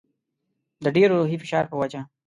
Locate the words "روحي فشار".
1.17-1.65